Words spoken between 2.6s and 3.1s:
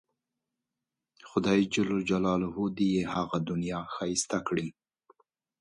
دې یې